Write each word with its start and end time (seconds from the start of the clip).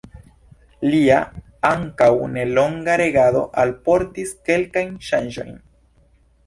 Lia 0.93 1.17
ankaŭ 1.71 2.09
nelonga 2.37 2.97
regado 3.03 3.45
alportis 3.67 4.35
kelkajn 4.51 4.93
ŝanĝojn. 5.11 5.55